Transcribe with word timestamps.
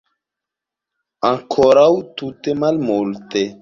Ankoraŭ 1.31 1.87
tute 2.19 2.61
malmulte. 2.67 3.51